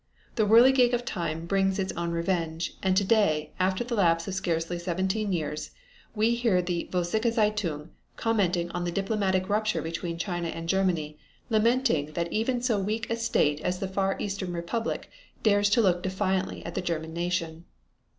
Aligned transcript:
The 0.33 0.47
whirligig 0.47 0.93
of 0.95 1.05
time 1.05 1.45
brings 1.45 1.77
its 1.77 1.93
own 1.93 2.09
revenge, 2.09 2.73
and 2.81 2.97
today, 2.97 3.51
after 3.59 3.83
the 3.83 3.93
lapse 3.93 4.27
of 4.27 4.33
scarcely 4.33 4.79
seventeen 4.79 5.31
years, 5.31 5.69
we 6.15 6.33
hear 6.33 6.59
the 6.59 6.89
Vossiche 6.91 7.31
Zeitung 7.31 7.91
commenting 8.17 8.71
on 8.71 8.83
the 8.83 8.91
diplomatic 8.91 9.47
rupture 9.47 9.83
between 9.83 10.17
China 10.17 10.47
and 10.47 10.67
Germany, 10.67 11.19
lamenting 11.51 12.13
that 12.13 12.33
even 12.33 12.63
so 12.63 12.79
weak 12.79 13.11
a 13.11 13.15
state 13.15 13.61
as 13.61 13.77
the 13.77 13.87
Far 13.87 14.15
Eastern 14.19 14.53
Republic 14.53 15.07
dares 15.43 15.77
look 15.77 16.01
defiantly 16.01 16.65
at 16.65 16.73
the 16.73 16.81
German 16.81 17.13
nation." 17.13 17.65